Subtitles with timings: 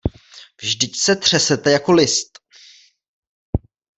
[0.61, 2.39] Vždyť se třesete jako list.